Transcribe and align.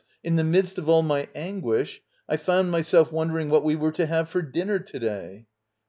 In 0.23 0.35
the 0.35 0.43
midst 0.43 0.79
of 0.79 0.89
all 0.89 1.03
my 1.03 1.27
anguish, 1.35 2.01
I 2.27 2.35
found 2.35 2.71
myself 2.71 3.11
wondering 3.11 3.49
what 3.49 3.63
we 3.63 3.75
were 3.75 3.91
to 3.91 4.07
have 4.07 4.29
for 4.29 4.41
dinner 4.41 4.79
to 4.79 4.97
day. 4.99 5.45